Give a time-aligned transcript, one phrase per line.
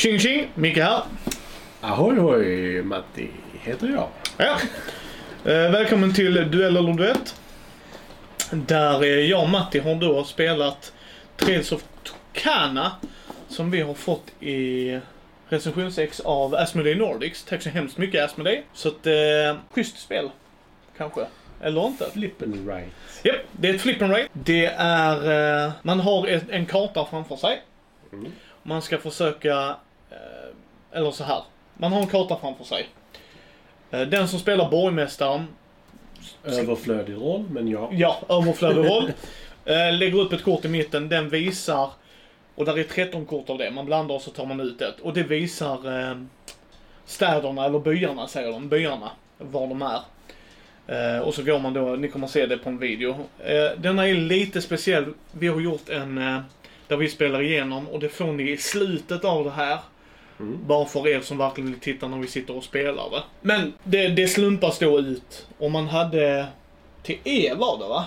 [0.00, 0.48] Tjing tjing!
[0.54, 1.02] Micke här.
[1.80, 4.08] Ahoy hoj, Matti heter jag.
[4.36, 4.56] Ja.
[5.52, 7.40] Eh, välkommen till Duell eller Duett.
[8.50, 10.92] Där jag och Matti har då spelat
[11.36, 12.92] Trails of Tucana.
[13.48, 14.98] Som vi har fått i
[15.48, 17.44] recensionsex av Asmodee Nordics.
[17.44, 18.62] Tack så hemskt mycket Asmodee.
[18.72, 20.30] Så att, eh, schysst spel.
[20.96, 21.26] Kanske.
[21.60, 22.10] Eller inte.
[22.12, 22.92] Flippen right.
[23.22, 24.28] Japp, det är ett flip and rate.
[24.32, 27.62] Det är, eh, man har ett, en karta framför sig.
[28.12, 28.32] Mm.
[28.62, 29.76] Man ska försöka,
[30.92, 31.42] eller så här.
[31.76, 32.88] Man har en karta framför sig.
[33.90, 35.46] Eh, Den som spelar borgmästaren,
[36.44, 37.88] Överflödig roll, men ja.
[37.92, 39.12] ja, överflödig roll.
[39.64, 41.90] eh, lägger upp ett kort i mitten, den visar,
[42.54, 45.00] och där är 13 kort av det, man blandar och så tar man ut ett.
[45.00, 46.16] Och det visar eh,
[47.04, 50.00] städerna, eller byarna säger de, byarna, var de är.
[50.86, 53.16] Eh, och så går man då, ni kommer se det på en video.
[53.38, 56.40] Eh, denna är lite speciell, vi har gjort en eh,
[56.88, 59.78] där vi spelar igenom och det får ni i slutet av det här.
[60.40, 60.58] Mm.
[60.66, 63.22] Bara för er som verkligen vill titta när vi sitter och spelar det.
[63.40, 65.46] Men det, det slumpas då ut.
[65.58, 66.46] Om man hade
[67.02, 68.04] till E var det va?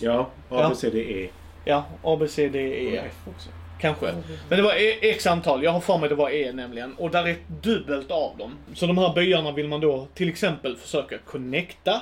[0.00, 1.28] Ja, A, B, C, D, E.
[1.64, 3.00] Ja, A, B, C, D, E.
[3.24, 3.48] Och också.
[3.80, 4.14] Kanske.
[4.48, 5.62] Men det var e- X antal.
[5.62, 6.94] Jag har för mig det var E nämligen.
[6.94, 8.58] Och där är ett dubbelt av dem.
[8.74, 12.00] Så de här byarna vill man då till exempel försöka connecta.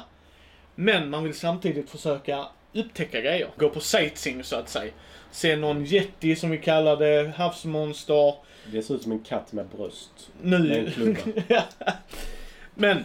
[0.75, 3.49] Men man vill samtidigt försöka upptäcka grejer.
[3.57, 4.93] Gå på sightseeing så att säga.
[5.31, 8.35] Se någon jätti som vi kallar det, havsmonster.
[8.67, 10.31] Det ser ut som en katt med bröst.
[10.43, 10.59] Nu...
[10.59, 11.21] Med en klubba.
[12.75, 13.05] Men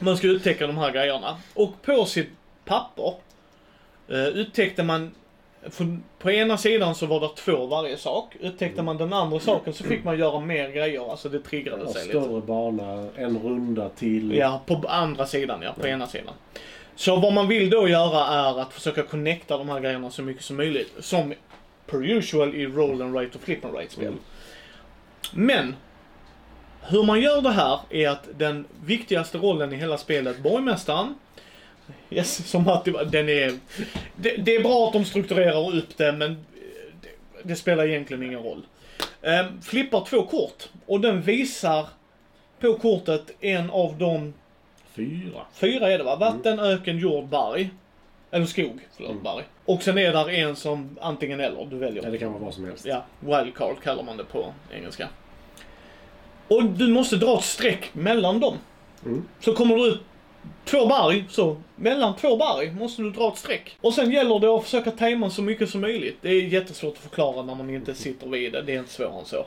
[0.00, 1.36] man ska upptäcka de här grejerna.
[1.54, 2.28] Och på sitt
[2.64, 3.14] papper
[4.08, 5.14] eh, upptäckte man
[5.62, 8.36] för på ena sidan så var det två varje sak.
[8.40, 11.10] Upptäckte man den andra saken så fick man göra mer grejer.
[11.10, 12.20] Alltså det triggrade Ja, sig lite.
[12.20, 14.34] större bana, en runda till.
[14.34, 15.72] Ja, på andra sidan ja.
[15.80, 16.34] På ena sidan.
[16.94, 20.44] Så vad man vill då göra är att försöka connecta de här grejerna så mycket
[20.44, 20.92] som möjligt.
[21.00, 21.34] Som
[21.90, 24.06] per usual i roll and rate och flip and rate spel.
[24.06, 24.18] Mm.
[25.32, 25.76] Men
[26.82, 31.14] hur man gör det här är att den viktigaste rollen i hela spelet, borgmästaren,
[32.10, 33.52] yes, som var- den är,
[34.16, 36.46] det, det är bra att de strukturerar upp det men
[37.02, 37.08] det,
[37.42, 38.62] det spelar egentligen ingen roll.
[39.22, 41.86] Ehm, flippar två kort och den visar
[42.60, 44.34] på kortet en av de
[44.94, 45.40] Fyra.
[45.52, 46.16] Fyra är det va?
[46.16, 47.70] Vatten, öken, jord, berg.
[48.30, 49.22] Eller skog, förlåt, Mm.
[49.22, 49.44] berg.
[49.64, 52.02] Och sen är där en som antingen eller, du väljer.
[52.02, 52.86] Ja, det kan vara vad som helst.
[52.86, 55.08] Ja, wildcard kallar man det på engelska.
[56.48, 58.54] Och du måste dra ett streck mellan dem.
[59.04, 59.24] Mm.
[59.40, 60.00] Så kommer du ut
[60.64, 63.76] två berg, så mellan två berg måste du dra ett streck.
[63.80, 66.18] Och sen gäller det att försöka tajma så mycket som möjligt.
[66.20, 69.18] Det är jättesvårt att förklara när man inte sitter vid det, det är inte svårare
[69.18, 69.46] än så.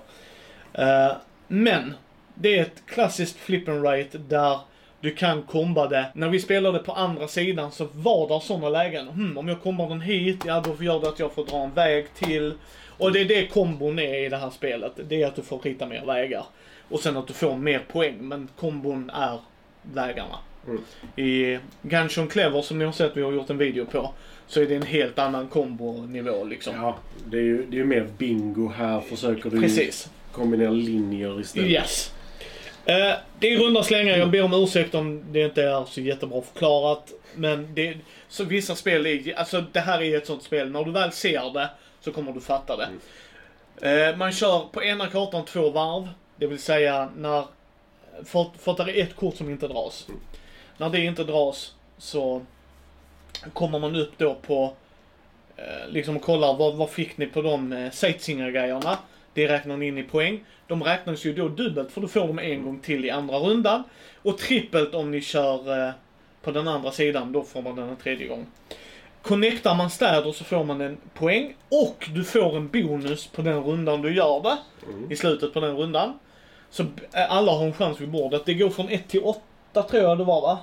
[0.73, 1.11] Eh,
[1.47, 1.93] men,
[2.35, 4.59] det är ett klassiskt flip and rate där
[5.01, 6.05] du kan komba det.
[6.13, 9.07] När vi spelade på andra sidan så var det sådana lägen.
[9.07, 11.73] Hmm, om jag kommer den hit, ja då gör det att jag får dra en
[11.73, 12.53] väg till.
[12.97, 14.91] Och det är det kombon är i det här spelet.
[15.09, 16.45] Det är att du får rita mer vägar.
[16.89, 19.39] Och sen att du får mer poäng, men kombon är
[19.81, 20.35] vägarna.
[20.67, 20.81] Mm.
[21.15, 24.13] I Gunshon Clever som ni har sett vi har gjort en video på,
[24.47, 26.75] så är det en helt annan kombonivå liksom.
[26.75, 28.67] Ja, det är ju det är ju mer bingo.
[28.67, 30.09] Här försöker du Precis.
[30.31, 31.69] kombinera linjer istället.
[31.69, 32.13] Yes.
[32.85, 36.41] Eh, det är runda slängar, jag ber om ursäkt om det inte är så jättebra
[36.41, 37.11] förklarat.
[37.35, 37.97] Men det,
[38.27, 41.53] så vissa spel är, alltså det här är ett sånt spel, när du väl ser
[41.53, 41.69] det
[42.01, 42.89] så kommer du fatta det.
[43.89, 47.45] Eh, man kör på ena kartan två varv, det vill säga när,
[48.25, 50.07] för, för att det är ett kort som inte dras.
[50.77, 52.41] När det inte dras så
[53.53, 54.73] kommer man upp då på,
[55.55, 58.97] eh, liksom kollar vad, vad fick ni på de eh, sightseeing-grejerna.
[59.33, 60.43] Det räknar ni in i poäng.
[60.67, 63.83] De räknas ju då dubbelt för då får de en gång till i andra rundan.
[64.15, 65.93] Och trippelt om ni kör eh,
[66.41, 68.45] på den andra sidan, då får man den en tredje gång.
[69.21, 73.63] Connectar man städer så får man en poäng och du får en bonus på den
[73.63, 74.57] rundan du gör det.
[74.87, 75.11] Mm.
[75.11, 76.19] I slutet på den rundan.
[76.69, 78.45] Så eh, alla har en chans vid bordet.
[78.45, 80.59] Det går från 1 till 8 tror jag det var va?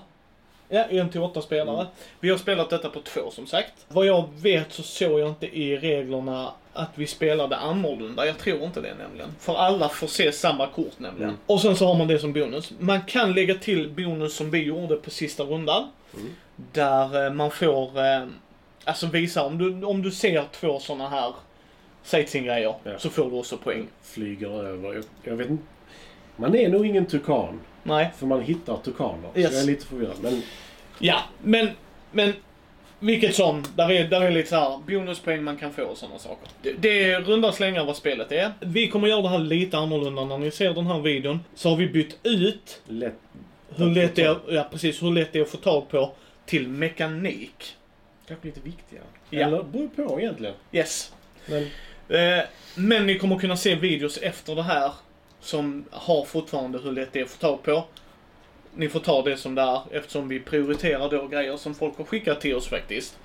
[0.68, 1.86] Ja, 1 till 8 spelare.
[2.20, 3.72] Vi har spelat detta på två som sagt.
[3.88, 8.26] Vad jag vet så såg jag inte i reglerna att vi spelade annorlunda.
[8.26, 9.28] Jag tror inte det nämligen.
[9.40, 11.28] För alla får se samma kort nämligen.
[11.28, 11.40] Mm.
[11.46, 12.72] Och sen så har man det som bonus.
[12.78, 15.88] Man kan lägga till bonus som vi gjorde på sista rundan.
[16.14, 16.30] Mm.
[16.72, 18.26] Där eh, man får, eh,
[18.84, 21.34] alltså visa om du, om du ser två sådana här
[22.02, 22.98] sightseeing-grejer Ja.
[22.98, 23.86] så får du också poäng.
[24.02, 24.94] Flyger över.
[24.94, 25.62] Jag, jag vet inte.
[26.36, 27.60] Man är nog ingen tukan.
[27.82, 28.10] Nej.
[28.18, 29.30] För man hittar tukaner.
[29.34, 29.48] Yes.
[29.50, 30.16] Så jag är lite förvirrad.
[30.22, 30.42] Men
[30.98, 31.68] Ja, men,
[32.12, 32.32] men
[32.98, 36.18] vilket som, där är, där är lite så här bonuspoäng man kan få och sådana
[36.18, 36.48] saker.
[36.62, 38.52] Det, det är runda slängar vad spelet är.
[38.60, 41.40] Vi kommer göra det här lite annorlunda när ni ser den här videon.
[41.54, 43.14] Så har vi bytt ut lätt.
[43.76, 46.12] hur lätt det är, ja, precis, hur lätt det är att få tag på
[46.46, 47.76] till mekanik.
[48.28, 49.04] Kanske lite viktigare.
[49.30, 49.46] Ja.
[49.46, 50.54] Eller beror på egentligen.
[50.72, 51.12] Yes.
[51.46, 51.66] Men
[52.08, 54.92] Eh, men ni kommer kunna se videos efter det här
[55.40, 57.84] som har fortfarande hur lätt det är att få tag på.
[58.78, 62.04] Ni får ta det som det är eftersom vi prioriterar då grejer som folk har
[62.04, 63.18] skickat till oss faktiskt.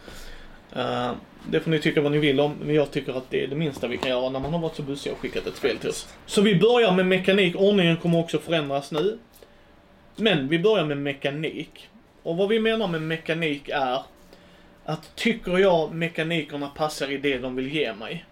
[0.76, 1.12] Eh,
[1.50, 3.56] det får ni tycka vad ni vill om, men jag tycker att det är det
[3.56, 5.90] minsta vi kan göra när man har varit så bussig och skickat ett spel till
[5.90, 6.08] oss.
[6.26, 7.56] Så vi börjar med mekanik.
[7.56, 9.20] Ordningen kommer också förändras nu.
[10.16, 11.90] Men vi börjar med mekanik.
[12.24, 14.00] Och vad vi menar med mekanik är
[14.86, 18.26] att tycker jag mekanikerna passar i det de vill ge mig.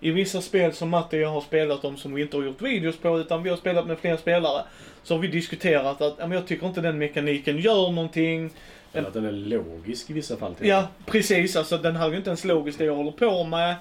[0.00, 2.62] I vissa spel som Matte och jag har spelat om som vi inte har gjort
[2.62, 4.64] videos på utan vi har spelat med fler spelare.
[5.02, 8.50] Så har vi diskuterat att men jag tycker inte den mekaniken gör någonting.
[8.92, 10.54] Eller att den är logisk i vissa fall.
[10.54, 11.56] till Ja, precis.
[11.56, 13.76] Alltså den här är ju inte ens logisk det jag håller på med.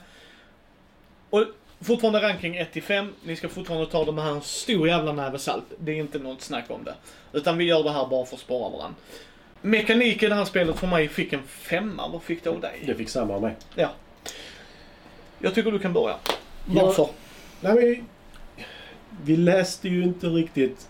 [1.30, 1.46] Och
[1.82, 3.14] fortfarande ranking 1 till 5.
[3.24, 5.66] Ni ska fortfarande ta det med här en stor jävla näve salt.
[5.78, 6.96] Det är inte något snack om det.
[7.34, 8.96] Utan vi gör det här bara för att spara varandra.
[9.62, 12.08] Mekanik i det här spelet för mig fick en femma.
[12.08, 12.84] Vad fick det av dig?
[12.86, 13.56] Det fick samma av mig.
[13.76, 13.90] Ja.
[15.40, 16.16] Jag tycker du kan börja.
[16.26, 16.86] Ja.
[16.86, 17.08] Varför?
[17.62, 18.06] Nej, men,
[19.24, 20.88] vi läste ju inte riktigt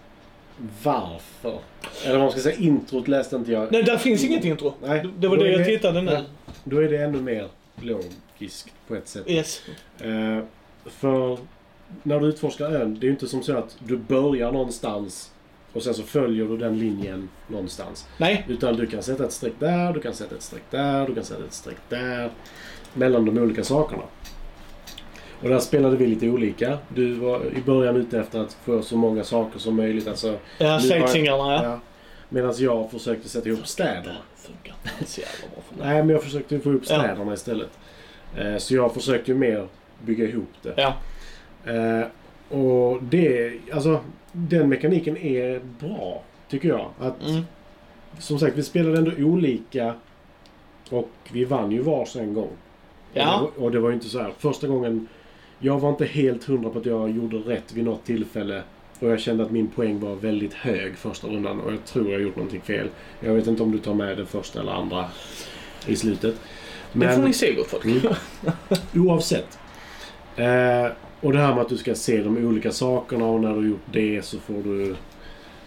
[0.84, 1.60] varför.
[2.06, 3.72] Eller vad man ska säga, introt läste inte jag.
[3.72, 4.74] Nej, där finns inget intro.
[4.82, 6.24] Nej, Det var det jag tittade nu.
[6.64, 7.48] Då är det ännu mer
[7.82, 9.30] logiskt på ett sätt.
[9.30, 9.62] Yes.
[10.00, 10.40] Eh,
[10.86, 11.38] för
[12.04, 15.32] när du utforskar ön, det är ju inte som så att du börjar någonstans
[15.74, 18.08] och sen så följer du den linjen någonstans.
[18.18, 18.46] Nej.
[18.48, 21.24] Utan du kan sätta ett streck där, du kan sätta ett streck där, du kan
[21.24, 22.30] sätta ett streck där.
[22.94, 24.04] Mellan de olika sakerna.
[25.44, 26.78] Och där spelade vi lite olika.
[26.90, 30.08] Du var i början ute efter att få så många saker som möjligt.
[30.08, 31.64] Alltså, Ja, sightseeingarna ja.
[31.64, 31.80] ja.
[32.30, 34.18] Medan jag försökte sätta ihop städer.
[34.36, 35.88] Funkar inte så jävla bra för mig.
[35.94, 37.00] Nej, men jag försökte få ihop Ja.
[37.00, 37.70] städerna istället.
[38.38, 39.68] Eh, så jag försökte ju mer
[40.02, 40.74] bygga ihop det.
[40.78, 40.94] Ja.
[41.74, 42.08] Eh,
[42.60, 44.00] och det, alltså
[44.32, 46.90] den mekaniken är bra, tycker jag.
[47.00, 47.42] Att, Mm.
[48.20, 49.94] Som sagt, vi spelade ändå olika
[50.90, 52.50] och vi vann ju vars en gång.
[53.14, 53.40] Ja.
[53.40, 54.32] Och, det, var- och det var ju inte så här.
[54.38, 55.08] Första gången,
[55.60, 58.64] jag var inte helt hundra på att jag gjorde rätt vid något tillfälle.
[59.00, 62.22] Och jag kände att min poäng var väldigt hög första rundan och jag tror jag
[62.22, 62.88] gjort någonting fel.
[63.20, 65.06] Jag vet inte om du tar med det första eller andra
[65.88, 66.36] i slutet.
[66.94, 67.86] Det får ni se gott folk.
[67.86, 68.02] Mm.
[68.96, 69.60] Oavsett.
[70.36, 70.88] Eh,
[71.22, 73.64] och det här med att du ska se de olika sakerna och när du har
[73.64, 74.96] gjort det så får du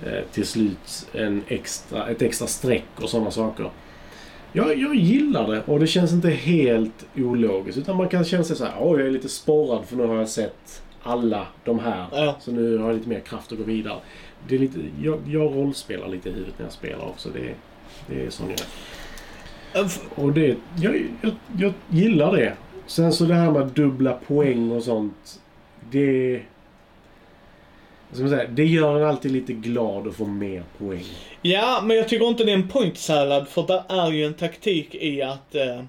[0.06, 3.70] eh, till slut en extra, ett extra streck och sådana saker.
[4.52, 8.56] Jag, jag gillar det och det känns inte helt ologiskt utan man kan känna sig
[8.56, 12.06] så här, oj jag är lite sporrad för nu har jag sett alla de här.
[12.12, 12.37] Ja.
[12.41, 13.99] Så nu har jag lite mer kraft att gå vidare.
[14.49, 17.29] Det är lite, jag, jag rollspelar lite i huvudet när jag spelar också.
[17.29, 17.55] Det,
[18.06, 18.50] det är sån
[19.73, 22.56] jag Och det, jag, jag, jag gillar det.
[22.87, 25.41] Sen så det här med dubbla poäng och sånt.
[25.91, 26.43] Det...
[28.12, 31.05] ska man säga, det gör en alltid lite glad att få mer poäng.
[31.43, 34.35] Ja, men jag tycker inte det är en point salad för det är ju en
[34.35, 35.85] taktik i att eh,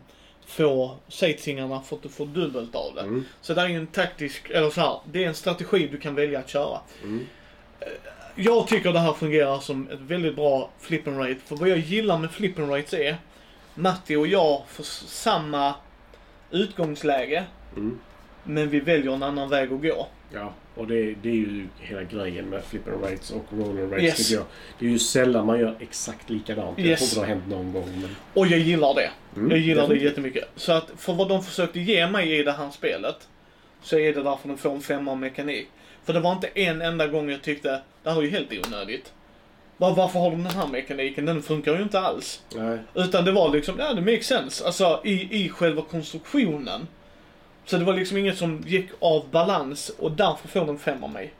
[0.46, 3.02] få sightseeingarna för att du får dubbelt av det.
[3.02, 3.26] Mm.
[3.42, 6.16] Så det är ju en taktisk, eller så här, det är en strategi du kan
[6.16, 6.80] välja att köra.
[7.04, 7.26] Mm.
[8.36, 11.40] Jag tycker det här fungerar som ett väldigt bra flip and rate.
[11.46, 13.18] För vad jag gillar med flip and rates är
[13.76, 15.74] Matti och jag får samma
[16.52, 17.44] utgångsläge
[17.78, 18.00] Mm.
[18.44, 20.08] men vi väljer en annan väg att gå.
[20.34, 24.18] Ja, och det, det är ju hela grejen med flipper rates och roller rates Yes.
[24.18, 24.46] tycker jag.
[24.80, 26.78] Det är ju sällan man gör exakt likadant.
[26.80, 27.00] Jag Yes.
[27.00, 27.90] tror inte det har hänt någon gång.
[28.02, 28.16] Men...
[28.34, 29.10] Och jag gillar det.
[29.36, 30.04] Mm, jag gillar definitivt.
[30.04, 30.50] det jättemycket.
[30.56, 33.28] Så att för vad de försökte ge mig i det här spelet
[33.84, 35.68] så är det därför de får en femma mekanik.
[36.06, 39.14] För det var inte en enda gång jag tyckte det här är ju helt onödigt.
[39.78, 41.26] Var, varför har de den här mekaniken?
[41.26, 42.42] Den funkar ju inte alls.
[42.56, 42.78] Nej.
[42.96, 44.66] Utan det var liksom, ja det makes sense.
[44.66, 46.88] Alltså i, i själva konstruktionen.
[47.66, 51.10] Så det var liksom inget som gick av balans och därför får de fem av
[51.10, 51.34] mig.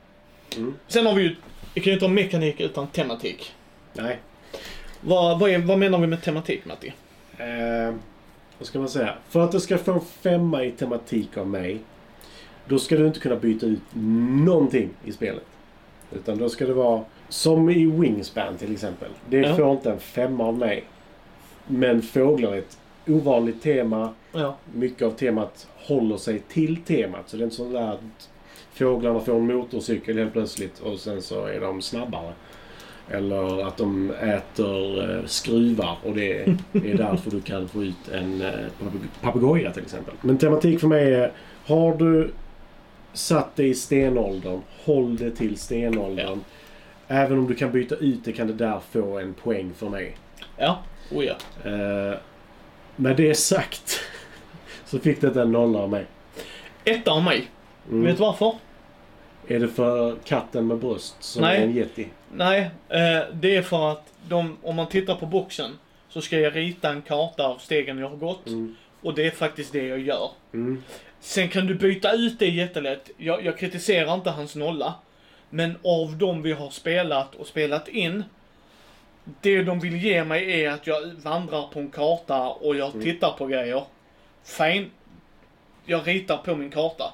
[0.56, 0.74] Mm.
[0.88, 1.36] Sen har vi ju,
[1.74, 3.52] vi kan ju inte ha mekanik utan tematik.
[3.92, 4.18] Nej.
[5.00, 6.92] Vad, vad, är, vad menar vi med tematik Matti?
[7.38, 7.94] Eh,
[8.58, 9.14] vad ska man säga?
[9.28, 11.78] För att det ska få en femma i tematik av mig.
[12.66, 13.80] Då ska du inte kunna byta ut
[14.44, 15.44] någonting i spelet.
[16.12, 19.08] Utan då ska det vara som i Wingspan till exempel.
[19.28, 19.56] Det Ja.
[19.56, 20.84] får inte en femma av mig.
[21.66, 24.14] Men fåglar är ett ovanligt tema.
[24.32, 24.56] Ja.
[24.74, 27.28] Mycket av temat håller sig till temat.
[27.28, 28.30] Så det är inte så där att
[28.72, 32.32] fåglarna får en motorcykel helt plötsligt och sen så är de snabbare.
[33.10, 38.42] Eller att de äter eh, skruvar och det är, därför du kan få ut en
[38.42, 38.48] eh,
[38.80, 40.14] papeg- papegoja till exempel.
[40.20, 41.32] Men tematik för mig är,
[41.66, 42.30] har du
[43.12, 46.40] satt det i stenåldern, håll det till stenåldern.
[47.08, 50.16] Även om du kan byta ut det kan det där få en poäng för mig.
[50.56, 50.78] Ja.
[51.10, 51.34] Oh ja.
[51.64, 52.18] Eh,
[52.96, 54.00] med det sagt
[54.92, 56.06] så fick det en nolla av mig.
[56.84, 57.50] Etta av mig.
[57.90, 58.04] Mm.
[58.04, 58.54] Vet du varför?
[59.48, 61.58] Är det för katten med bröst som Nej.
[61.58, 62.08] är en yeti?
[62.32, 65.70] Nej, eh, det är för att de, om man tittar på boxen
[66.08, 68.46] så ska jag rita en karta av stegen jag har gått.
[68.46, 68.76] Mm.
[69.02, 70.30] och det är faktiskt det jag gör.
[70.54, 70.82] Mm.
[71.20, 73.10] Sen kan du byta ut det jättelätt.
[73.16, 74.94] Jag, jag kritiserar inte hans nolla.
[75.50, 78.24] Men av de vi har spelat och spelat in.
[79.40, 83.32] Det de vill ge mig är att jag vandrar på en karta och jag tittar
[83.32, 83.84] på grejer.
[84.44, 84.90] Fine.
[85.84, 87.04] Jag ritar på min karta.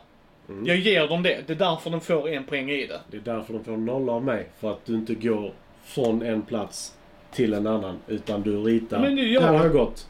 [0.64, 1.44] Jag ger dem det.
[1.46, 3.00] Det är därför de får en poäng i det.
[3.10, 4.46] Det är därför de får nolla av mig.
[4.58, 5.52] För att du inte går
[5.84, 6.94] från en plats
[7.32, 7.98] till en annan.
[8.06, 8.98] Utan du ritar.
[9.00, 9.64] Men gör Där har jag.
[9.64, 10.08] jag gått.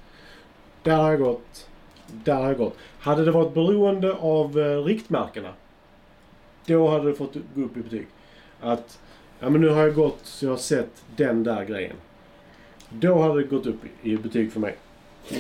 [0.83, 1.69] Där har jag gått.
[2.07, 2.77] Där har jag gått.
[3.01, 5.53] Hade det varit beroende av eh, riktmärkena.
[6.67, 8.07] Då hade det fått gå upp i betyg.
[8.61, 8.99] Att,
[9.41, 11.97] ja men nu har jag gått så jag har sett den där grejen.
[12.91, 14.77] Då hade det gått upp i betyg för mig.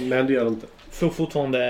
[0.00, 0.66] Men det gör det inte.
[0.98, 1.64] Får fortfarande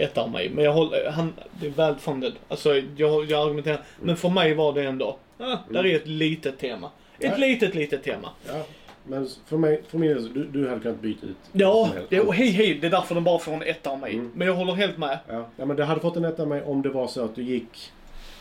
[0.00, 0.50] ett av mig.
[0.50, 2.32] Men jag håller, han, det är well-funded.
[2.48, 3.80] Alltså jag, jag argumenterar.
[4.00, 6.90] Men för mig var det ändå, ah, där är ett litet tema.
[7.18, 7.36] Ett Ja.
[7.36, 8.28] litet, litet tema.
[8.48, 8.62] Ja,
[9.06, 11.36] men för mig, för del, du, du hade kunnat byta ut.
[11.52, 14.12] Ja, det, och hej hej, det är därför de bara får en etta av mig.
[14.14, 14.30] Mm.
[14.34, 15.18] Men jag håller helt med.
[15.28, 17.34] Ja, ja, men det hade fått en etta av mig om det var så att
[17.34, 17.92] du gick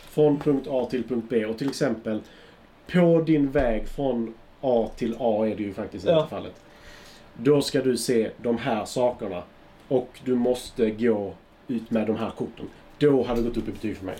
[0.09, 2.19] från punkt A till punkt B och till exempel
[2.91, 6.27] på din väg från A till A är det ju faktiskt i Ja.
[6.29, 6.53] fallet.
[7.37, 9.43] Då ska du se de här sakerna
[9.93, 11.33] och du måste gå
[11.67, 12.69] ut med de här korten.
[12.97, 14.15] Då hade det gått upp i betyg för mig.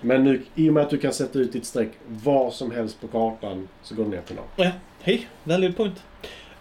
[0.00, 3.00] Men nu, i och med att du kan sätta ut ditt streck var som helst
[3.00, 4.44] på kartan så går det ner på noll.
[4.56, 4.70] Ja,
[5.02, 6.02] hej, valid point.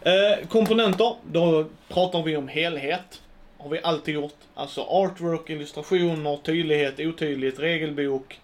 [0.01, 3.21] Eh, komponenter, då pratar vi om helhet.
[3.57, 4.37] Har vi alltid gjort.
[4.53, 8.39] Alltså artwork, illustrationer, tydlighet, otydlighet, regelbok,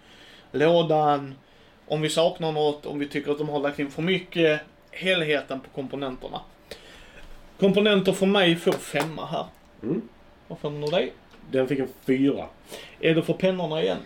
[0.52, 1.36] lådan.
[1.88, 4.62] Om vi saknar något, om vi tycker att de har lagt in för mycket.
[4.92, 6.42] Helheten på komponenterna.
[7.60, 9.46] Komponenter för mig får femma här.
[9.84, 10.02] Mm.
[10.48, 11.14] Vad får den av dig?
[11.52, 12.46] Den fick en fyra.
[13.00, 13.98] Är det för pennorna igen?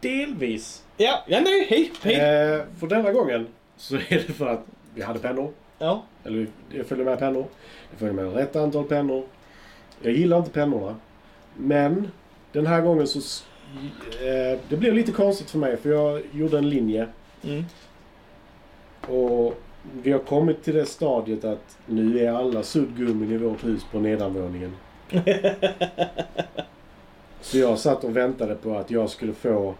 [0.00, 0.84] Delvis.
[0.96, 2.14] Ja, ja nej, hej, hej.
[2.14, 4.64] Eh, för denna gången så är det för att
[4.94, 5.52] vi hade pennor.
[5.78, 7.46] Ja, Eller det följer med pennor.
[7.90, 9.24] Det följer med rätt antal pennor.
[10.02, 10.96] Jag gillar inte pennorna.
[11.56, 12.08] Men
[12.52, 13.18] den här gången så...
[14.24, 17.08] Eh, det blev lite konstigt för mig för jag gjorde en linje.
[17.42, 17.64] mm.
[19.08, 19.60] Och
[20.02, 24.00] vi har kommit till det stadiet att nu är alla suddgummin i vårt hus på
[24.00, 24.76] nedanvåningen.
[27.40, 29.74] så jag satt och väntade på att jag skulle få...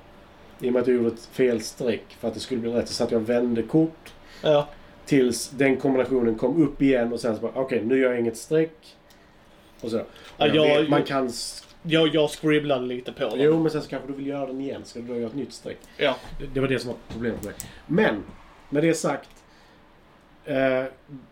[0.60, 2.88] I och med att jag gjorde ett fel streck för att det skulle bli rätt
[2.88, 4.12] så satt jag och vände kort.
[4.42, 4.68] ja.
[5.06, 8.36] Tills den kombinationen kom upp igen och sen så bara okej nu gör jag inget
[8.36, 8.96] streck.
[9.80, 9.96] Och så.
[10.36, 11.30] Ja, Jag jag- man kan...
[11.82, 13.32] Jag, jag scribblade lite på dem.
[13.36, 14.80] Jo men sen så kanske du vill göra den igen.
[14.84, 15.78] Ska du då göra ett nytt streck?
[15.96, 16.16] Ja.
[16.40, 17.54] Det, det var det som var problemet med mig.
[17.86, 18.22] Men
[18.70, 19.28] med det sagt.
[20.44, 20.84] Eh,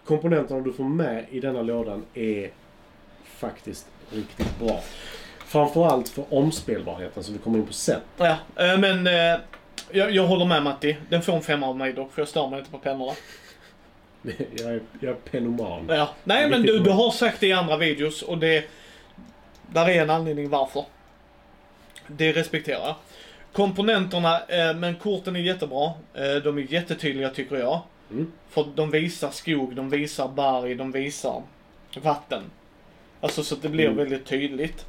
[0.04, 2.50] komponenterna du får med i denna lådan är
[3.25, 4.81] faktiskt riktigt bra.
[5.38, 8.00] Framförallt för omspelbarheten som vi kommer in på sen.
[8.16, 9.40] Ja, eh, men eh,
[9.90, 10.97] jag, jag håller med Matti.
[11.09, 13.12] Den får en femma av mig dock, för jag stör mig inte på pennorna.
[14.59, 15.85] jag, är, jag är penoman.
[15.88, 16.11] Ja.
[16.25, 18.64] Nej, men du, du har sagt det i andra videos och det...
[19.66, 20.85] Där är en anledning varför.
[22.07, 22.95] Det respekterar jag.
[23.52, 25.92] Komponenterna, eh, men korten är jättebra.
[26.14, 27.81] Eh, de är jättetydliga tycker jag.
[28.12, 28.33] Mm.
[28.49, 31.42] För de visar skog, de visar berg, de visar
[32.02, 32.42] vatten.
[33.21, 33.97] Alltså så att det blir Mm.
[33.97, 34.87] väldigt tydligt.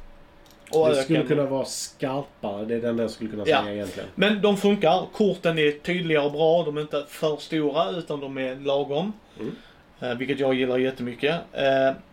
[0.70, 2.64] Och Det skulle kunna vara skarpare.
[2.64, 3.62] Det är det enda jag skulle kunna Ja.
[3.62, 4.08] säga egentligen.
[4.14, 5.06] Men de funkar.
[5.12, 6.62] Korten är tydliga och bra.
[6.64, 9.12] De är inte för stora utan de är lagom.
[9.40, 9.54] Mm.
[10.00, 11.40] Eh, vilket jag gillar jättemycket.
[11.52, 11.64] Eh,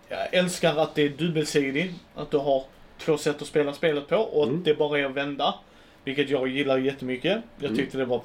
[0.09, 1.93] jag älskar att det är dubbelsidig.
[2.15, 2.63] Att du har
[2.99, 4.57] två sätt att spela spelet på och Mm.
[4.59, 5.55] att det bara är att vända.
[6.03, 7.37] Vilket jag gillar jättemycket.
[7.57, 7.77] Jag Mm.
[7.77, 8.21] tyckte det var...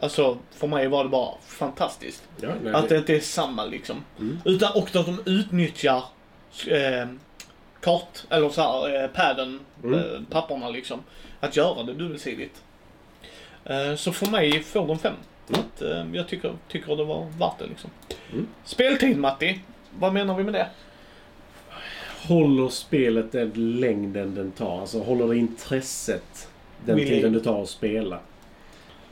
[0.00, 2.22] Alltså, för mig var det bara fantastiskt.
[2.40, 3.96] Ja, nej, Att det inte är samma liksom.
[4.18, 4.38] Mm.
[4.44, 6.04] Utan, och att de utnyttjar
[6.68, 7.08] eh,
[7.80, 9.98] kart, eller så här, eh, padden, Mm.
[9.98, 11.00] eh, papperna liksom.
[11.40, 12.62] Att göra det dubbelsidigt.
[13.64, 15.14] Eh, så för mig får de fem.
[15.48, 15.60] Mm.
[15.60, 17.90] Att, eh, jag tycker, tycker det var värt det liksom.
[18.32, 18.46] Mm.
[18.64, 19.60] Speltid Matti,
[19.98, 20.66] vad menar vi med det?
[22.28, 24.80] Håller spelet den längden den tar?
[24.80, 26.48] Alltså håller det intresset
[26.84, 28.18] den Vill- tiden det tar att spela?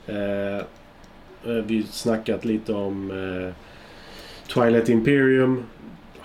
[0.07, 0.63] Eh,
[1.43, 3.53] vi snackat lite om eh,
[4.53, 5.63] Twilight Imperium.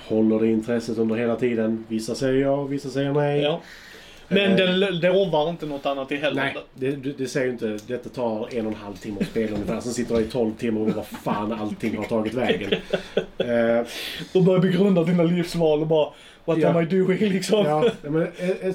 [0.09, 1.85] Håller det intresset under hela tiden?
[1.88, 3.40] Vissa säger ja, vissa säger nej.
[3.40, 3.61] Ja.
[4.28, 4.56] Men Eh.
[4.56, 6.42] den det lovar inte något annat i heller.
[6.42, 7.78] Nej, det, det, säger ju inte.
[7.87, 9.80] Detta tar en och en halv timme att spela ungefär.
[9.80, 12.71] Sen sitter jag i 12 timmar och vad fan allting har tagit vägen.
[13.38, 13.87] Eh,
[14.35, 16.09] Och börjar begrunda dina livsval och bara
[16.44, 16.68] What Ja.
[16.68, 17.66] am I doing liksom?
[17.66, 18.32] ja, men,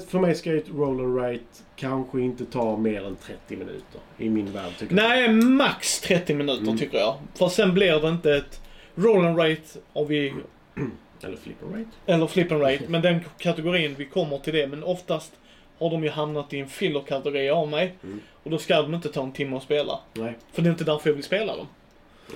[0.08, 1.44] för mig ska ett roll and write
[1.76, 4.00] kanske inte ta mer än 30 minuter.
[4.18, 5.08] I min värld tycker jag.
[5.08, 6.78] Nej, max 30 minuter Mm.
[6.78, 7.14] tycker jag.
[7.34, 8.60] För sen blir det inte ett
[8.94, 9.62] roll and rate
[9.92, 10.32] och vi,
[11.22, 11.90] Eller flip and write.
[12.06, 14.66] eller flip and rate, men den kategorin, vi kommer till det.
[14.66, 15.32] Men oftast
[15.78, 17.94] har de ju hamnat i en filler-kategori av mig.
[18.02, 18.20] Mm.
[18.42, 19.98] Och då ska de inte ta en timme att spela.
[20.12, 20.38] Nej.
[20.52, 21.66] För det är inte därför jag vill spela dem.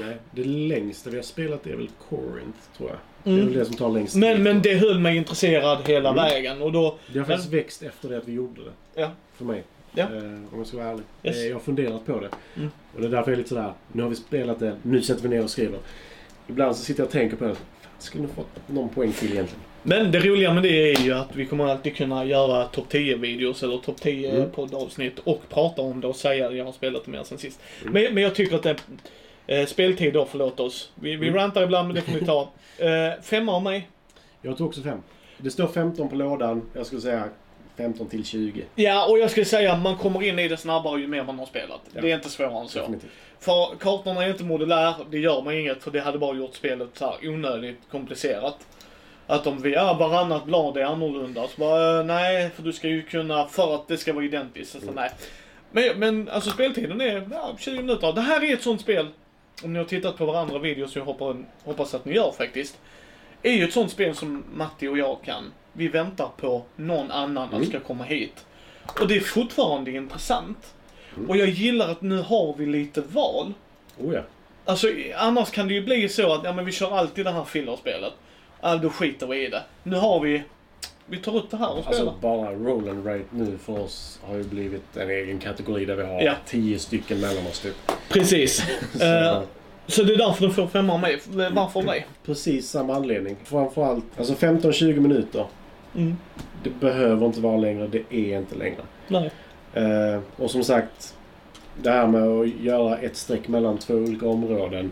[0.00, 2.98] Nej, det längsta vi har spelat är väl Corinth, tror jag.
[3.24, 3.42] Det Mm.
[3.42, 4.44] är väl det som tar längst Men, tid.
[4.44, 6.24] men det höll mig intresserad hela Mm.
[6.24, 6.98] vägen och då...
[7.12, 9.00] Det har faktiskt växt efter det att vi gjorde det.
[9.00, 9.10] Ja.
[9.36, 9.62] För mig.
[9.94, 10.02] Ja.
[10.02, 11.02] Eh, om jag ska vara ärlig.
[11.22, 11.36] Yes.
[11.36, 12.28] Eh, jag har funderat på det.
[12.56, 12.70] Mm.
[12.94, 15.22] Och det är därför jag är lite sådär, nu har vi spelat det, nu sätter
[15.22, 15.78] vi ner och skriver.
[16.48, 17.56] Ibland så sitter jag och tänker på det.
[17.98, 19.62] Skulle nog fått någon poäng till egentligen.
[19.82, 23.16] Men det roliga med det är ju att vi kommer alltid kunna göra topp 10
[23.16, 24.50] videos eller topp 10 Mm.
[24.50, 27.60] poddavsnitt och prata om det och säga att jag har spelat det mer sen sist.
[27.82, 27.92] Mm.
[27.92, 28.76] Men, men jag tycker att det
[29.46, 30.90] eh, speltid då, förlåt oss.
[30.94, 31.40] Vi, vi Mm.
[31.40, 32.48] rantar ibland men det får ni ta.
[32.78, 33.88] Eh, femma av mig.
[34.42, 35.02] Jag tog också fem.
[35.38, 36.70] Det står 15 på lådan.
[36.72, 37.24] Jag skulle säga
[37.76, 38.64] 15 till 20.
[38.74, 41.38] Ja, och jag skulle säga att man kommer in i det snabbare ju mer man
[41.38, 41.80] har spelat.
[41.94, 42.00] Ja.
[42.00, 42.78] Det är inte svårare än så.
[42.78, 43.10] Definitivt.
[43.40, 46.88] För kartorna är inte modulär, det gör man inget för det hade bara gjort spelet
[46.94, 48.56] så här onödigt komplicerat.
[49.26, 52.88] Att om vi, ja varannat blad är annorlunda, så bara eh, nej, för du ska
[52.88, 54.72] ju kunna, för att det ska vara identiskt.
[54.72, 54.94] Så, Mm.
[54.94, 55.10] nej.
[55.70, 58.12] Men, men alltså speltiden är ja, 20 minuter.
[58.12, 59.06] Det här är ett sånt spel,
[59.62, 62.78] om ni har tittat på varandra videos, jag hoppas, hoppas att ni gör faktiskt.
[63.42, 65.52] Är ju ett sånt spel som Matti och jag kan.
[65.72, 67.62] Vi väntar på någon annan Mm.
[67.62, 68.46] att ska komma hit.
[69.00, 70.74] Och det är fortfarande intressant.
[71.16, 71.30] Mm.
[71.30, 73.54] Och jag gillar att nu har vi lite val.
[73.98, 74.20] Oh ja.
[74.64, 77.44] Alltså annars kan det ju bli så att ja, men vi kör alltid det här
[77.44, 78.12] fillerspelet.
[78.60, 79.62] Ja, då skiter vi i det.
[79.82, 80.42] Nu har vi...
[81.06, 82.00] Vi tar upp det här och spelar.
[82.00, 85.96] Alltså bara roll and rate nu för oss har ju blivit en egen kategori där
[85.96, 86.34] vi har Ja.
[86.46, 87.74] 10 stycken mellan oss typ.
[88.08, 88.64] Precis.
[88.92, 89.42] Så, Eh,
[89.86, 91.20] så det är därför du får femma av mig.
[91.52, 92.06] Varför dig?
[92.24, 93.36] Precis samma anledning.
[93.44, 95.46] Framförallt, alltså 15-20 minuter.
[95.94, 96.16] Mm.
[96.62, 98.80] Det behöver inte vara längre, det är inte längre.
[99.08, 99.30] Nej.
[99.74, 101.14] Eh, och som sagt,
[101.82, 104.90] det här med att göra ett streck mellan två olika områden.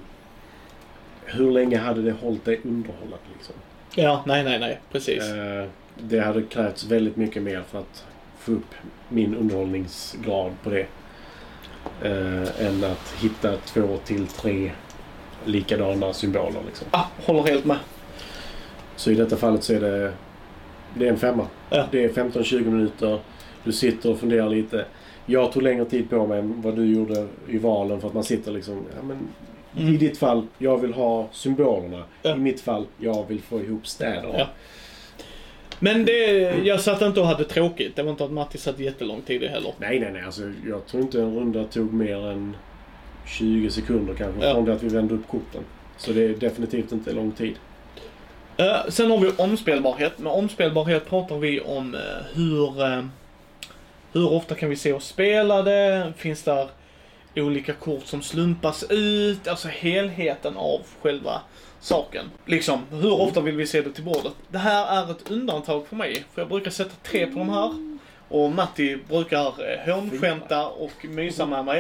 [1.25, 3.55] Hur länge hade det hållit dig underhållad liksom?
[3.95, 4.81] Ja, nej, nej, nej.
[4.93, 5.23] Precis.
[5.33, 5.65] Eh,
[5.99, 8.05] det hade krävts väldigt mycket mer för att
[8.39, 8.75] få upp
[9.09, 10.87] min underhållningsgrad på det.
[12.03, 14.71] Eh, än att hitta två till tre
[15.45, 16.87] likadana symboler liksom.
[16.91, 17.79] Ah, håller helt med.
[18.97, 20.13] Så i detta fallet så är det,
[20.95, 21.47] det är en femma.
[21.71, 21.87] Ja.
[21.91, 23.21] Det är 15-20 minuter.
[23.65, 24.85] Du sitter och funderar lite.
[25.27, 28.25] Jag tog längre tid på mig än vad du gjorde i valen för att man
[28.25, 28.85] sitter liksom...
[28.97, 29.19] Ja, men,
[29.77, 29.95] Mm.
[29.95, 32.05] I ditt fall, jag vill ha symbolerna.
[32.23, 32.35] Ja.
[32.35, 34.39] I mitt fall, jag vill få ihop städerna.
[34.39, 34.47] Ja.
[35.85, 36.13] Men det,
[36.65, 37.97] jag satt inte och hade tråkigt.
[37.97, 39.73] Det var inte att Matti satt jättelång tid heller.
[39.79, 40.23] Nej, nej, nej.
[40.23, 42.57] Alltså, jag tror inte en runda tog mer än
[43.27, 44.55] 20 sekunder kanske Ja.
[44.55, 45.61] från det att vi vände upp korten.
[45.97, 47.55] Så det är definitivt inte lång tid.
[48.57, 50.19] Eh, sen har vi omspelbarhet.
[50.19, 52.01] Med omspelbarhet pratar vi om eh,
[52.35, 53.05] hur, eh,
[54.13, 56.13] hur ofta kan vi se oss spela det?
[56.17, 56.69] Finns där
[57.37, 59.49] olika kort som slumpas ut?
[59.49, 61.41] Alltså helheten av själva
[61.83, 62.31] saken.
[62.47, 64.33] Liksom, hur ofta vill vi se det till bordet?
[64.49, 67.75] Det här är ett undantag för mig, för jag brukar sätta tre på de här.
[68.29, 71.79] Och Matti brukar eh, hånskämta och mysa med mig.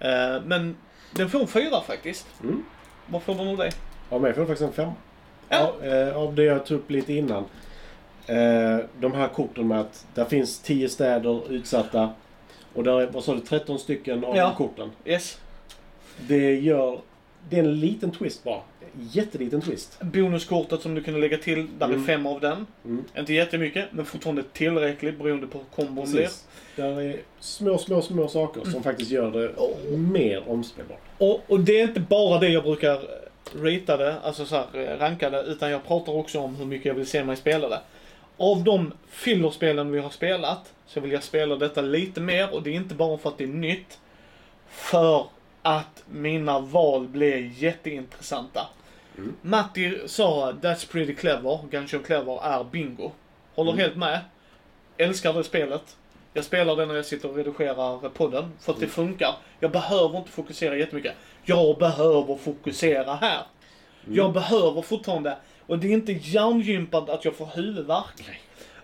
[0.00, 0.76] Eh, men
[1.12, 2.26] den får en fyra faktiskt.
[2.42, 2.64] Mm.
[3.06, 3.70] Vad får den av dig?
[4.10, 4.92] Av mig får du faktiskt en fem.
[5.48, 5.60] Ja.
[5.68, 7.44] Av, eh, av det jag tog upp lite innan.
[9.00, 12.10] De här korten med att där finns 10 städer utsatta.
[12.74, 14.54] Och där är, vad sa du, 13 stycken av Ja.
[14.56, 14.90] korten.
[15.04, 15.38] Yes.
[16.18, 17.00] Det gör...
[17.50, 18.60] Det är en liten twist bara.
[19.00, 19.98] Jätteliten twist.
[20.00, 22.02] Bonuskortet som du kunde lägga till, där Mm.
[22.02, 22.66] är fem av den.
[22.84, 23.04] Mm.
[23.18, 26.22] Inte jättemycket, men fortfarande tillräckligt beroende på hur kombon blir.
[26.22, 26.46] Precis.
[26.76, 29.52] Där är små, små, små saker som faktiskt gör det
[29.98, 31.00] mer omspelbart.
[31.18, 33.00] Och, och det är inte bara det jag brukar
[33.62, 36.86] rita det, alltså så här, eh, ranka det, utan jag pratar också om hur mycket
[36.86, 37.80] jag vill se mig spela det.
[38.36, 42.70] Av de fillerspelen vi har spelat, så vill jag spela detta lite mer och det
[42.70, 43.98] är inte bara för att det är nytt.
[44.68, 45.26] För
[45.62, 48.66] att mina val blir jätteintressanta.
[49.18, 49.36] Mm.
[49.42, 53.10] Matti sa That's pretty clever, Gunshot clever är bingo.
[53.54, 53.82] Håller Mm.
[53.84, 54.20] helt med.
[54.96, 55.96] Älskar det spelet.
[56.34, 59.34] Jag spelar det när jag sitter och redigerar podden, för att det funkar.
[59.60, 61.14] Jag behöver inte fokusera jättemycket.
[61.44, 63.42] Jag behöver fokusera här.
[64.10, 68.30] Jag behöver fortfarande, och det är inte hjärngympat att jag får huvudvärk.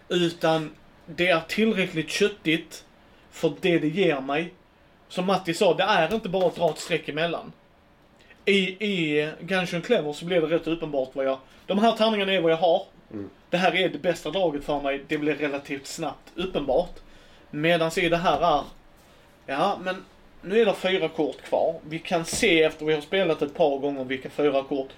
[0.08, 0.70] Utan
[1.06, 2.84] det är tillräckligt köttigt
[3.30, 4.54] för det det ger mig.
[5.14, 7.52] Som Matti sa, det är inte bara att dra ett streck emellan.
[8.44, 11.38] I, i Gunshot Clever så blir det rätt uppenbart vad jag...
[11.66, 12.82] De här tärningarna är vad jag har.
[13.12, 13.30] Mm.
[13.50, 15.04] Det här är det bästa draget för mig.
[15.08, 17.00] Det blir relativt snabbt uppenbart.
[17.50, 18.62] Medan i det här är...
[19.46, 20.04] Ja, men
[20.42, 21.74] nu är det fyra kort kvar.
[21.88, 24.90] Vi kan se efter vi har spelat ett par gånger vilka fyra kort.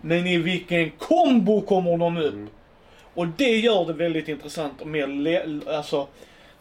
[0.00, 2.34] Men i vilken kombo kommer de upp?
[2.34, 2.48] Mm.
[3.14, 6.06] Och det gör det väldigt intressant och mer alltså,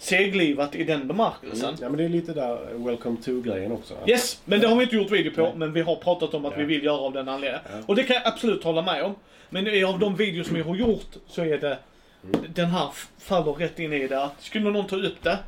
[0.04, 1.70] seglivat i den bemärkelsen.
[1.70, 1.80] Mm.
[1.82, 3.94] Ja, men det är lite där Welcome to-grejen också.
[4.08, 5.54] Yes, men det har vi inte gjort video på, Nej.
[5.56, 6.58] men vi har pratat om att Ja.
[6.60, 7.66] vi vill göra av den anledningen.
[7.72, 7.78] Ja.
[7.88, 9.16] Och det kan jag absolut hålla med om.
[9.50, 11.78] Men av de videos som vi har gjort så är det,
[12.24, 12.46] Mm.
[12.54, 12.90] den här
[13.20, 14.24] faller rätt in i det.
[14.24, 15.40] Att skulle någon ta upp det,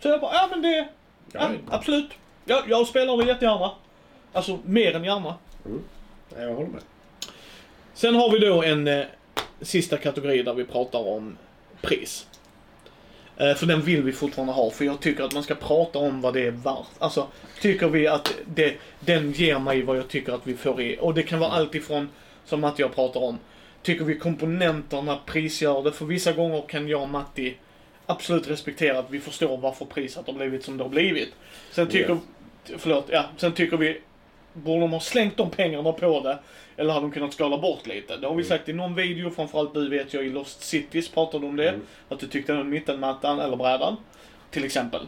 [0.00, 0.88] så jag bara, ja men det,
[1.32, 2.10] ja, absolut.
[2.44, 3.70] Ja, jag spelar det jättegärna.
[4.32, 5.34] Alltså mer än gärna.
[6.36, 6.80] Ja, Jag håller med.
[7.94, 9.04] Sen har vi då en eh,
[9.60, 11.36] sista kategori där vi pratar om
[11.82, 12.26] pris.
[13.36, 16.20] Eh, för den vill vi fortfarande ha, för jag tycker att man ska prata om
[16.20, 16.86] vad det är värt.
[16.98, 17.26] Alltså,
[17.60, 20.96] tycker vi att det, den ger mig vad jag tycker att vi får i.
[21.00, 22.08] Och det kan vara allt ifrån,
[22.44, 23.38] som Matti och jag pratar om,
[23.82, 25.92] tycker vi komponenterna prisgör det?
[25.92, 27.54] För vissa gånger kan jag och Matti
[28.06, 31.34] absolut respektera att vi förstår varför priset har blivit som det har blivit.
[31.70, 32.18] Sen tycker,
[32.78, 34.00] förlåt, ja, sen tycker vi,
[34.64, 36.38] borde de ha slängt de pengarna på det?
[36.76, 38.16] Eller hade de kunnat skala bort lite?
[38.16, 41.46] Det har vi sagt i någon video, framförallt du vet jag i Lost Cities pratade
[41.46, 41.68] om det.
[41.68, 41.80] Mm.
[42.08, 43.96] Att du tyckte om mittenmattan eller brädan.
[44.50, 45.06] Till exempel.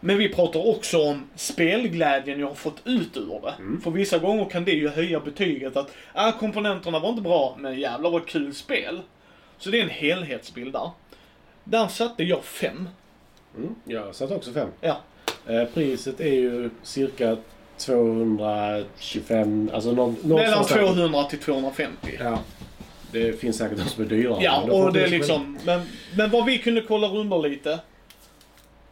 [0.00, 3.54] Men vi pratar också om spelglädjen jag har fått ut ur det.
[3.58, 3.80] Mm.
[3.80, 7.80] För vissa gånger kan det ju höja betyget att ah, komponenterna var inte bra, men
[7.80, 9.00] jävlar vad kul spel.
[9.58, 10.90] Så det är en helhetsbild där.
[11.64, 12.88] Där satte jag fem.
[13.56, 13.74] Mm.
[13.84, 14.68] Jag satt också fem.
[14.80, 15.00] Ja.
[15.46, 17.36] Eh, priset är ju cirka
[17.78, 20.86] 225, alltså någon, Mellan någonstans där.
[20.94, 22.18] 200 till 250.
[22.20, 22.38] Ja.
[23.12, 24.38] Det finns säkert de som är dyrare.
[24.44, 25.80] Ja, men och det är vi- liksom, men,
[26.16, 27.80] men vad vi kunde kolla runder lite.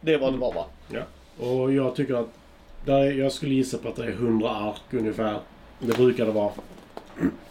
[0.01, 0.65] Det var det var va?
[0.93, 1.01] Ja.
[1.45, 2.29] Och jag tycker att
[2.85, 5.39] där är, jag skulle gissa på att det är 100 ark ungefär.
[5.79, 6.51] Det brukar det vara.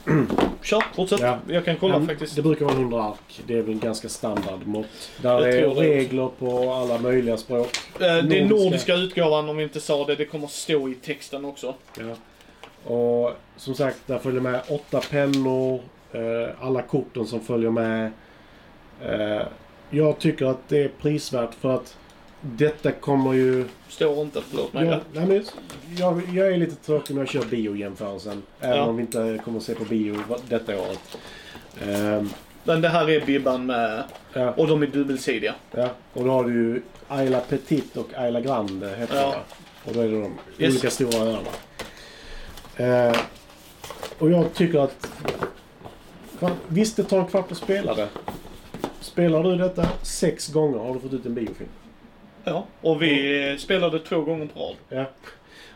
[0.63, 1.21] Kör, fortsätt.
[1.21, 1.39] Ja.
[1.49, 2.37] Jag kan kolla Ja, faktiskt.
[2.37, 3.43] Det brukar vara 100 ark.
[3.47, 4.87] Det är väl ganska standardmått.
[5.23, 7.69] Där Jag är tror det regler på alla möjliga språk.
[7.95, 8.55] Eh, Det är nordiska.
[8.65, 10.15] nordiska utgåvan om vi inte sa det.
[10.17, 11.75] Det kommer stå i texten också.
[11.99, 12.15] Ja.
[12.95, 15.81] Och som sagt, där följer med åtta pennor.
[16.13, 18.11] Eh, alla korten som följer med.
[19.03, 19.43] Eh,
[19.91, 21.97] jag tycker att det är prisvärt för att
[22.45, 23.65] detta kommer ju...
[23.89, 24.87] Står inte, förlåt mig.
[24.87, 25.45] Jag, nej, men
[25.99, 28.43] jag, jag är lite tråkig när jag kör biojämförelsen.
[28.61, 28.85] Även Ja.
[28.85, 30.17] om vi inte kommer att se på bio
[30.49, 31.19] detta året.
[31.83, 32.31] Ehm,
[32.65, 35.55] Men det här är Bibban med, ja, och de är dubbelsidiga.
[35.71, 39.31] ja, och då har du ju Ayla Petit och Ayla Grande heter Ja.
[39.85, 39.89] det.
[39.91, 40.73] Och då är det de Yes.
[40.73, 41.49] olika stora öarna.
[42.77, 43.17] Eh,
[44.19, 45.07] och jag tycker att...
[46.69, 48.09] Visst, det tar en kvart att spela det.
[49.01, 51.69] Spelar du detta sex gånger har du fått ut en biofilm.
[52.45, 52.65] Ja.
[52.81, 54.77] Och vi eh, spelade två gånger på rad.
[54.89, 55.05] Ja.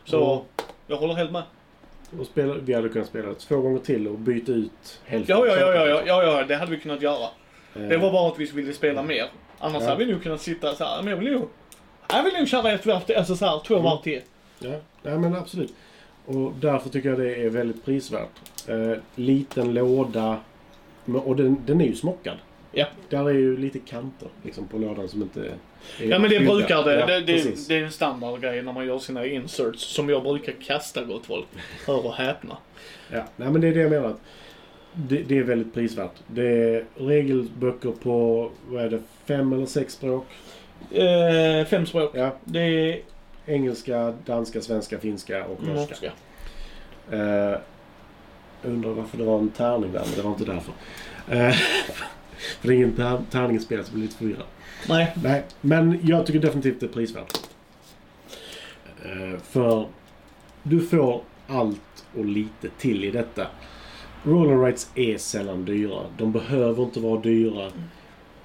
[0.04, 0.46] Så Och,
[0.86, 1.42] jag håller helt med.
[2.20, 5.36] och spela, vi hade kunnat spela två gånger till och byta ut hälften.
[5.38, 7.28] Ja, ja, ja, ja, ja, ja, ja, det hade vi kunnat göra.
[7.76, 9.26] Eh, Det var bara att vi ville spela mer.
[9.58, 9.88] Annars Ja.
[9.88, 11.48] hade vi nog kunnat sitta så här, men jag vill nog...
[12.10, 14.20] Jag vill nog köra ett varv till, alltså så här, två varv till.
[14.58, 14.70] Ja,
[15.02, 15.74] ja men absolut.
[16.26, 18.28] Och därför tycker jag det är väldigt prisvärt.
[18.66, 20.36] Eh, liten låda.
[21.24, 22.36] Och den, den är ju smockad.
[22.72, 22.86] Ja.
[23.08, 25.54] Där är ju lite kanter liksom, på lådan som inte är
[26.00, 27.00] Ja men det brukar det.
[27.00, 30.52] Ja, det, det, det är en standardgrej när man gör sina inserts som jag brukar
[30.52, 31.46] kasta gott folk.
[31.86, 32.56] Hör och häpna.
[33.12, 34.14] Ja, nej, men det är det jag menar.
[34.92, 36.14] Det, det är väldigt prisvärt.
[36.26, 40.26] Det är regelböcker på, vad är det, fem eller sex språk.
[40.90, 42.10] Eh, fem språk.
[42.14, 43.00] Ja, Det är
[43.46, 45.94] engelska, danska, svenska, finska och norska.
[45.94, 46.12] norska.
[47.16, 47.58] Eh,
[48.62, 50.72] undrar varför det var en tärning där, men det var inte därför.
[51.30, 51.54] Eh,
[52.38, 54.46] för det är ingen tär, tärning i spelet, så blir lite förvirrad.
[54.88, 55.12] Nej.
[55.22, 57.40] Nej, men jag tycker definitivt det är prisvärt.
[59.04, 59.86] Eh, för
[60.62, 63.46] du får allt och lite till i detta.
[64.22, 66.00] Roll and rights är sällan dyra.
[66.16, 67.70] De behöver inte vara dyra.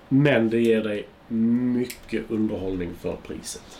[0.09, 3.79] Men det ger dig mycket underhållning för priset.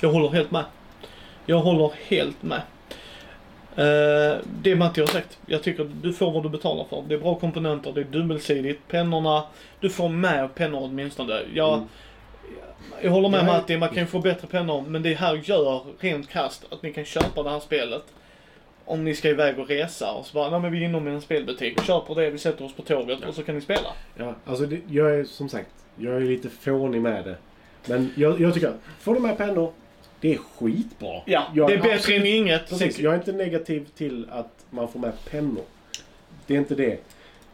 [0.00, 0.64] Jag håller helt med.
[1.46, 2.62] Jag håller helt med.
[3.76, 5.38] Eh, det Matti har sagt.
[5.46, 7.04] Jag tycker att du får vad du betalar för.
[7.08, 8.80] Det är bra komponenter, det är dubbelsidigt.
[8.88, 9.44] Pennorna,
[9.80, 11.40] du får med pennor åtminstone.
[11.54, 11.88] Jag, Mm.
[13.02, 13.54] jag håller med Nej.
[13.54, 14.84] Matti, man kan ju få bättre pennor.
[14.88, 18.02] Men det här gör rent krasst att ni kan köpa det här spelet.
[18.84, 21.20] Om ni ska iväg och resa och så bara, nej men vi är inom en
[21.20, 21.82] spelbutik.
[21.82, 23.88] Köper det, vi sätter oss på tåget och så kan ni spela.
[24.16, 27.36] Ja, alltså det, jag är som sagt, jag är lite fånig med det.
[27.86, 29.72] Men jag, jag tycker får du med pennor,
[30.20, 31.20] det är skitbra.
[31.24, 32.68] Ja, Jag det är bättre absolut- än inget.
[32.68, 35.64] Precis, jag är inte negativ till att man får med pennor.
[36.46, 36.98] Det är inte det.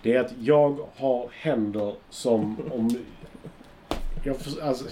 [0.03, 2.96] Det är att jag har händer som om...
[4.25, 4.85] Jag, alltså,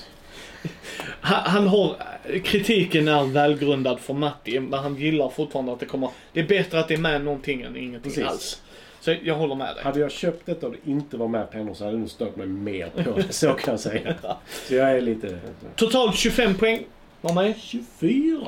[1.21, 1.97] Han, han har,
[2.45, 6.81] kritiken är välgrundad för Matti, men han gillar fortfarande att det kommer, det är bättre
[6.81, 8.25] att det är med någonting än ingenting Precis.
[8.29, 8.63] alls.
[9.01, 9.85] Så jag håller med dig.
[9.85, 12.37] hade jag köpt detta och det inte var med pennor så hade jag nog stört
[12.37, 13.33] mig mer på det.
[13.33, 14.15] Så kan jag säga.
[14.69, 15.39] Så jag är lite...
[15.77, 16.85] Totalt 25 poäng
[17.21, 17.55] var med.
[17.59, 18.47] 24!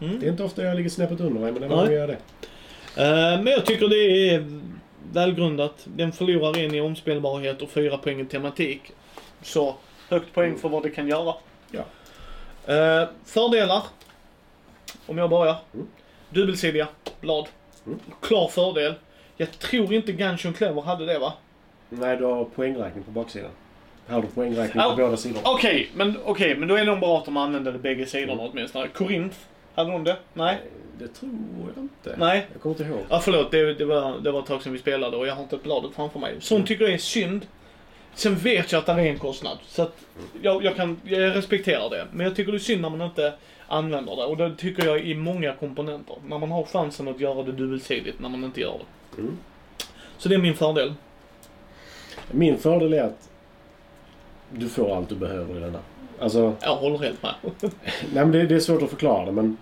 [0.00, 0.20] Mm.
[0.20, 2.18] Det är inte ofta jag ligger snäppet under mig, men det var jag gör det.
[2.96, 4.60] Eh, men jag tycker det är
[5.12, 5.74] välgrundat.
[5.84, 8.92] Den förlorar en i omspelbarhet och fyra poäng i tematik.
[9.42, 9.74] Så
[10.08, 11.34] högt poäng för vad det kan göra.
[11.70, 11.84] Ja.
[12.74, 13.82] Eh, fördelar.
[15.06, 15.56] Om jag börjar.
[15.74, 15.86] Mm.
[16.30, 16.88] Dubbelsidiga
[17.20, 17.48] blad.
[17.86, 17.98] Mm.
[18.20, 18.94] Klar fördel.
[19.36, 21.32] Jag tror inte Gungeon Clever hade det va?
[21.88, 23.50] Nej, du har poängräkning på baksidan.
[24.06, 25.40] Du poängräkning på båda sidor.
[25.44, 28.32] Okej, men, okej, men då är det nog bra att de använder det bägge sidorna
[28.32, 28.50] Mm.
[28.52, 28.88] åtminstone.
[28.88, 29.36] Korinth
[29.74, 30.16] Hade de det?
[30.34, 30.58] Nej?
[30.98, 31.30] Det tror
[31.74, 32.14] jag inte.
[32.18, 32.46] Nej.
[32.52, 33.00] Jag kommer inte ihåg.
[33.08, 33.50] Ja, förlåt.
[33.50, 35.90] Det, det, var, det var ett tag sedan vi spelade och jag har inte bladet
[35.94, 36.34] framför mig.
[36.40, 37.46] Sånt tycker jag är synd.
[38.14, 39.58] Sen vet jag att det är en kostnad.
[39.66, 39.96] Så att
[40.42, 42.06] jag, jag, kan, jag respekterar det.
[42.12, 43.32] Men jag tycker det är synd när man inte
[43.66, 44.24] använder det.
[44.24, 46.16] Och det tycker jag i många komponenter.
[46.26, 49.20] När man har chansen att göra det dubbelsidigt när man inte gör det.
[49.22, 49.38] Mm.
[50.18, 50.94] Så det är min fördel.
[52.30, 53.30] Min fördel är att
[54.58, 55.78] du får allt du behöver i denna.
[56.20, 57.34] Alltså, Jag håller helt med.
[57.60, 57.70] nej
[58.12, 59.56] men det, det är svårt att förklara det men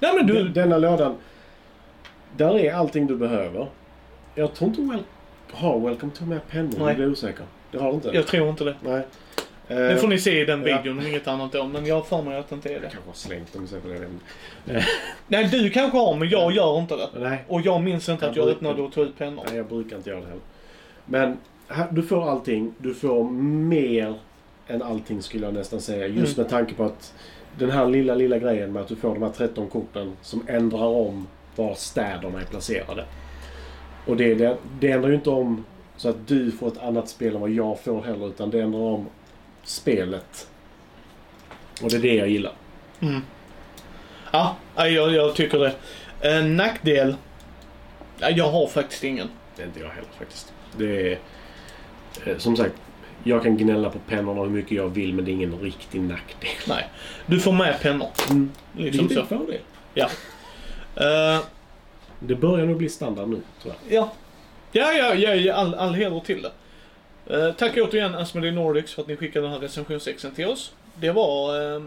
[0.00, 1.14] Nej men du, Den- Denna lådan.
[2.36, 3.66] Där är allting du behöver.
[4.34, 5.02] Jag tror inte well,
[5.52, 6.72] har Welcome to med pennor.
[6.78, 6.86] Nej.
[6.86, 7.44] Jag blir osäker.
[7.72, 8.10] Det har det inte?
[8.14, 8.74] jag tror inte det.
[8.84, 9.02] Nej.
[9.68, 10.76] Det får ni se i den ja.
[10.82, 11.66] videon, om inget annat då.
[11.66, 12.88] Men jag har för mig att det inte är Jag det.
[12.88, 14.84] kanske har slängt dem jag vet inte.
[15.28, 17.08] Nej, du kanske har, men jag gör inte det.
[17.16, 17.44] Nej.
[17.48, 19.44] Och jag minns inte att Jag jag brukar- öppnade och tog ut pennor.
[19.48, 20.40] Nej, jag brukar inte göra det heller.
[21.04, 21.36] Men
[21.68, 22.74] här, du får allting.
[22.78, 24.14] Du får mer
[24.70, 26.06] än allting skulle jag nästan säga.
[26.06, 26.42] Just Mm.
[26.44, 27.14] med tanke på att
[27.58, 30.86] den här lilla, lilla grejen med att du får de här 13 korten som ändrar
[30.86, 33.04] om var städerna är placerade.
[34.06, 35.64] Och det, det, det ändrar ju inte om
[35.96, 38.28] så att du får ett annat spel än vad jag får heller.
[38.28, 39.06] Utan det ändrar om
[39.64, 40.48] spelet.
[41.82, 42.52] Och det är det jag gillar.
[43.00, 43.20] Mm.
[44.32, 45.74] Ja, jag, jag tycker det.
[46.20, 47.16] En nackdel?
[48.18, 49.28] Ja, jag har faktiskt ingen.
[49.56, 50.52] Det är inte jag heller faktiskt.
[50.76, 51.18] Det är...
[52.26, 52.74] eh, Som sagt,
[53.24, 56.50] jag kan gnälla på pennorna hur mycket jag vill men det är ingen riktig nackdel.
[56.68, 56.88] Nej.
[57.26, 58.08] Du får med pennor.
[58.30, 58.50] Mm.
[58.76, 59.60] Liksom det är en fördel.
[60.96, 61.40] Eh,
[62.18, 63.94] Det börjar nog bli standard nu, tror jag.
[63.96, 64.12] ja.
[64.72, 66.50] Ja, ja, ja, ja all, all heder till det.
[67.36, 70.72] Eh, tack återigen Asmodee Nordics för att ni skickade den här recensionssexen till oss.
[70.94, 71.82] Det var eh,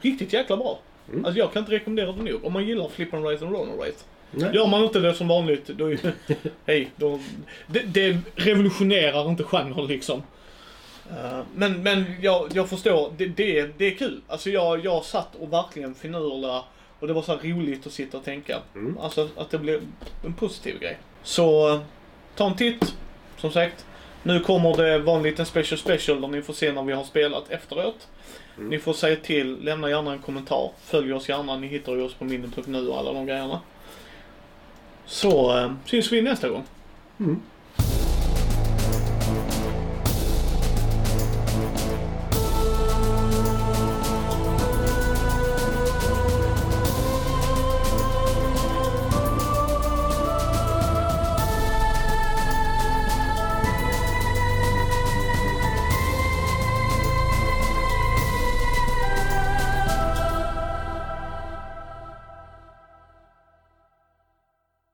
[0.00, 0.78] riktigt jäkla bra.
[1.12, 1.24] Mm.
[1.24, 2.44] Alltså jag kan inte rekommendera det nog.
[2.44, 4.04] Om man gillar Flip and Right och Roll and Right.
[4.30, 4.50] Nej.
[4.54, 5.94] Gör man inte det som vanligt, då
[6.66, 7.20] Hej, då...
[7.66, 10.22] Det, det revolutionerar inte genren liksom.
[11.10, 14.20] Eh, men men jag, jag förstår, det, det, det är kul.
[14.28, 16.64] Alltså jag, jag satt och verkligen finurla
[17.00, 18.58] och det var så roligt att sitta och tänka.
[18.74, 18.98] Mm.
[18.98, 19.80] Alltså att det blev
[20.24, 20.98] en positiv grej.
[21.22, 21.80] Så, eh,
[22.36, 22.94] ta en titt.
[23.36, 23.86] Som sagt,
[24.22, 27.04] nu kommer det vara en liten special special där ni får se när vi har
[27.04, 28.08] spelat efteråt.
[28.56, 28.70] Mm.
[28.70, 30.70] Ni får säga till, lämna gärna en kommentar.
[30.84, 33.60] Följ oss gärna, ni hittar ju oss på minnet.nu och alla de grejerna.
[35.06, 36.64] Så eh, syns vi nästa gång.
[37.20, 37.40] Mm.